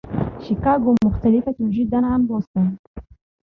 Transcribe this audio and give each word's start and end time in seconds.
شيكاغو 0.47 0.95
مختلفة 1.05 1.55
جدا 1.61 2.05
عن 2.05 2.27
بوسطن. 2.27 2.77